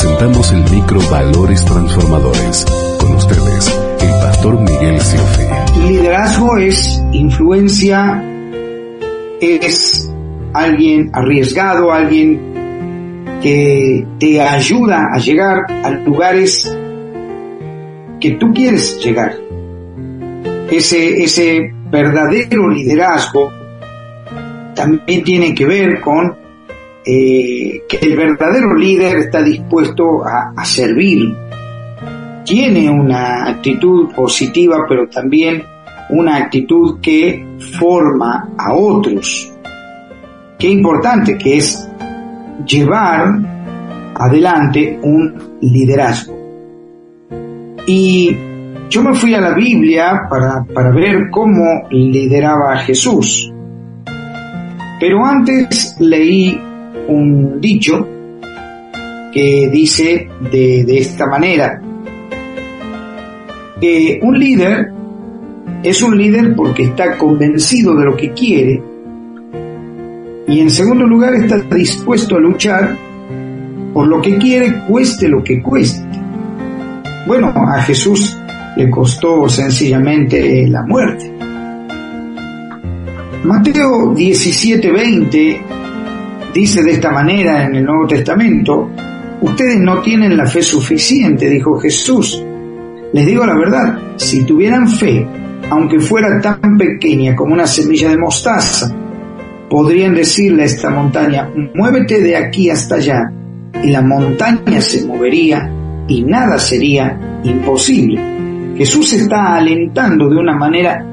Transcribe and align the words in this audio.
presentamos 0.00 0.52
el 0.52 0.62
micro 0.70 1.00
Valores 1.10 1.64
Transformadores. 1.64 2.64
Con 3.00 3.16
ustedes, 3.16 3.80
el 4.00 4.10
pastor 4.20 4.60
Miguel 4.60 5.00
Siofe. 5.00 5.48
Liderazgo 5.88 6.56
es 6.56 7.02
influencia, 7.10 8.22
es 9.40 10.08
alguien 10.52 11.10
arriesgado, 11.12 11.90
alguien 11.90 13.40
que 13.42 14.06
te 14.20 14.40
ayuda 14.40 15.08
a 15.12 15.18
llegar 15.18 15.64
a 15.68 15.90
lugares 15.90 16.72
que 18.20 18.30
tú 18.38 18.52
quieres 18.54 19.04
llegar. 19.04 19.34
Ese, 20.70 21.24
ese 21.24 21.72
verdadero 21.90 22.68
liderazgo 22.68 23.52
también 24.76 25.24
tiene 25.24 25.52
que 25.56 25.66
ver 25.66 26.00
con 26.00 26.36
eh, 27.10 27.84
que 27.88 27.96
el 28.02 28.16
verdadero 28.18 28.74
líder 28.74 29.16
está 29.16 29.42
dispuesto 29.42 30.22
a, 30.26 30.62
servir. 30.62 31.34
Tiene 32.44 32.90
una 32.90 33.48
actitud 33.48 34.12
positiva, 34.14 34.84
pero 34.86 35.08
también 35.08 35.62
una 36.10 36.36
actitud 36.36 37.00
que 37.00 37.46
forma 37.78 38.50
a 38.58 38.74
otros. 38.74 39.50
Qué 40.58 40.68
importante 40.68 41.38
que 41.38 41.56
es 41.56 41.88
llevar 42.66 44.12
adelante 44.14 44.98
un 45.02 45.56
liderazgo. 45.62 46.36
Y 47.86 48.36
yo 48.90 49.02
me 49.02 49.14
fui 49.14 49.32
a 49.32 49.40
la 49.40 49.54
Biblia 49.54 50.26
para, 50.28 50.62
para 50.74 50.90
ver 50.90 51.30
cómo 51.30 51.88
lideraba 51.90 52.74
a 52.74 52.78
Jesús. 52.80 53.50
Pero 55.00 55.24
antes 55.24 55.96
leí 56.00 56.67
un 57.08 57.60
dicho 57.60 58.06
que 59.32 59.68
dice 59.70 60.28
de, 60.50 60.98
esta 60.98 61.26
manera, 61.26 61.80
que 63.80 64.20
un 64.22 64.38
líder 64.38 64.92
es 65.82 66.02
un 66.02 66.16
líder 66.16 66.54
porque 66.56 66.84
está 66.84 67.16
convencido 67.16 67.94
de 67.94 68.04
lo 68.04 68.16
que 68.16 68.32
quiere 68.32 68.82
y 70.48 70.60
en 70.60 70.70
segundo 70.70 71.06
lugar 71.06 71.34
está 71.34 71.58
dispuesto 71.74 72.36
a 72.36 72.40
luchar 72.40 72.96
por 73.92 74.06
lo 74.06 74.20
que 74.20 74.38
quiere 74.38 74.80
cueste 74.88 75.28
lo 75.28 75.42
que 75.42 75.62
cueste. 75.62 76.06
Bueno, 77.26 77.52
a 77.54 77.82
Jesús 77.82 78.36
le 78.76 78.88
costó 78.90 79.48
sencillamente 79.48 80.66
la 80.68 80.82
muerte. 80.82 81.32
Mateo 83.44 84.14
17:20 84.14 85.77
dice 86.58 86.82
de 86.82 86.92
esta 86.92 87.10
manera 87.10 87.64
en 87.64 87.76
el 87.76 87.84
Nuevo 87.84 88.06
Testamento, 88.06 88.90
ustedes 89.42 89.78
no 89.78 90.00
tienen 90.00 90.36
la 90.36 90.46
fe 90.46 90.62
suficiente, 90.62 91.48
dijo 91.48 91.78
Jesús. 91.78 92.42
Les 93.12 93.24
digo 93.24 93.46
la 93.46 93.56
verdad, 93.56 93.98
si 94.16 94.44
tuvieran 94.44 94.88
fe, 94.88 95.26
aunque 95.70 96.00
fuera 96.00 96.40
tan 96.40 96.76
pequeña 96.76 97.36
como 97.36 97.54
una 97.54 97.66
semilla 97.66 98.10
de 98.10 98.18
mostaza, 98.18 98.92
podrían 99.70 100.14
decirle 100.14 100.62
a 100.64 100.66
esta 100.66 100.90
montaña, 100.90 101.48
muévete 101.74 102.20
de 102.20 102.36
aquí 102.36 102.70
hasta 102.70 102.96
allá, 102.96 103.32
y 103.82 103.90
la 103.90 104.02
montaña 104.02 104.80
se 104.80 105.06
movería 105.06 105.70
y 106.08 106.22
nada 106.22 106.58
sería 106.58 107.40
imposible. 107.44 108.74
Jesús 108.76 109.12
está 109.12 109.56
alentando 109.56 110.28
de 110.28 110.36
una 110.36 110.56
manera 110.56 111.04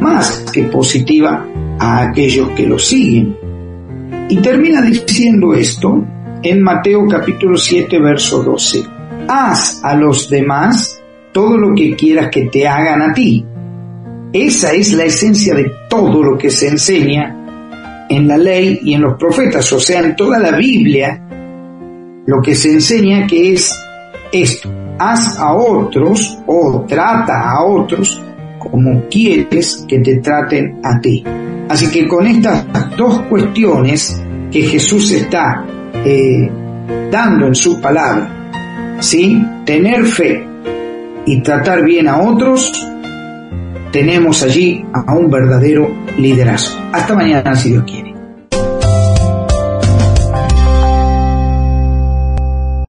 más 0.00 0.44
que 0.52 0.64
positiva 0.64 1.46
a 1.78 2.02
aquellos 2.02 2.50
que 2.50 2.66
lo 2.66 2.78
siguen. 2.78 3.39
Y 4.30 4.36
termina 4.36 4.80
diciendo 4.80 5.52
esto 5.54 6.06
en 6.40 6.62
Mateo 6.62 7.04
capítulo 7.08 7.58
7, 7.58 7.98
verso 7.98 8.44
12. 8.44 8.84
Haz 9.26 9.80
a 9.82 9.96
los 9.96 10.30
demás 10.30 11.02
todo 11.32 11.56
lo 11.56 11.74
que 11.74 11.96
quieras 11.96 12.28
que 12.30 12.42
te 12.42 12.68
hagan 12.68 13.02
a 13.02 13.12
ti. 13.12 13.44
Esa 14.32 14.72
es 14.72 14.92
la 14.92 15.02
esencia 15.02 15.52
de 15.56 15.72
todo 15.88 16.22
lo 16.22 16.38
que 16.38 16.48
se 16.48 16.68
enseña 16.68 18.06
en 18.08 18.28
la 18.28 18.38
ley 18.38 18.78
y 18.84 18.94
en 18.94 19.02
los 19.02 19.18
profetas, 19.18 19.72
o 19.72 19.80
sea, 19.80 19.98
en 19.98 20.14
toda 20.14 20.38
la 20.38 20.52
Biblia, 20.52 21.20
lo 22.24 22.40
que 22.40 22.54
se 22.54 22.70
enseña 22.70 23.26
que 23.26 23.54
es 23.54 23.76
esto, 24.30 24.70
haz 25.00 25.40
a 25.40 25.54
otros 25.54 26.38
o 26.46 26.84
trata 26.88 27.50
a 27.50 27.64
otros 27.64 28.22
como 28.60 29.08
quieres 29.08 29.84
que 29.88 29.98
te 29.98 30.18
traten 30.18 30.78
a 30.84 31.00
ti. 31.00 31.24
Así 31.70 31.88
que 31.88 32.08
con 32.08 32.26
estas 32.26 32.66
dos 32.96 33.20
cuestiones 33.28 34.20
que 34.50 34.62
Jesús 34.62 35.12
está 35.12 35.64
eh, 36.04 36.50
dando 37.12 37.46
en 37.46 37.54
su 37.54 37.80
palabra, 37.80 38.98
¿sí? 38.98 39.40
tener 39.64 40.04
fe 40.04 40.44
y 41.26 41.40
tratar 41.42 41.84
bien 41.84 42.08
a 42.08 42.22
otros, 42.22 42.72
tenemos 43.92 44.42
allí 44.42 44.84
a 44.92 45.14
un 45.14 45.30
verdadero 45.30 45.88
liderazgo. 46.18 46.76
Hasta 46.92 47.14
mañana 47.14 47.54
si 47.54 47.68
Dios 47.68 47.84
quiere. 47.84 48.09